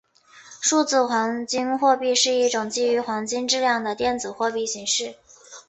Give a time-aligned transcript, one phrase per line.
[0.59, 5.13] 数字黄金货币是一种基于黄金质量的电子货币形式。